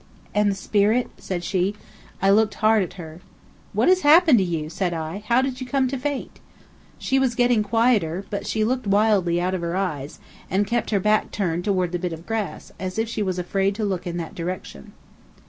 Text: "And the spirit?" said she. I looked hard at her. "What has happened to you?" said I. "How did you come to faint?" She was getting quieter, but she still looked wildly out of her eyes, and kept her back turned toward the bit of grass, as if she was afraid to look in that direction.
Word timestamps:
"And 0.33 0.49
the 0.49 0.55
spirit?" 0.55 1.11
said 1.19 1.43
she. 1.43 1.75
I 2.23 2.31
looked 2.31 2.55
hard 2.55 2.81
at 2.81 2.93
her. 2.93 3.21
"What 3.71 3.87
has 3.87 4.01
happened 4.01 4.39
to 4.39 4.43
you?" 4.43 4.67
said 4.67 4.95
I. 4.95 5.21
"How 5.27 5.43
did 5.43 5.61
you 5.61 5.67
come 5.67 5.87
to 5.89 5.95
faint?" 5.99 6.39
She 6.97 7.19
was 7.19 7.35
getting 7.35 7.61
quieter, 7.61 8.25
but 8.31 8.47
she 8.47 8.61
still 8.61 8.69
looked 8.69 8.87
wildly 8.87 9.39
out 9.39 9.53
of 9.53 9.61
her 9.61 9.75
eyes, 9.77 10.19
and 10.49 10.65
kept 10.65 10.89
her 10.89 10.99
back 10.99 11.29
turned 11.29 11.65
toward 11.65 11.91
the 11.91 11.99
bit 11.99 12.13
of 12.13 12.25
grass, 12.25 12.71
as 12.79 12.97
if 12.97 13.07
she 13.07 13.21
was 13.21 13.37
afraid 13.37 13.75
to 13.75 13.85
look 13.85 14.07
in 14.07 14.17
that 14.17 14.33
direction. 14.33 14.93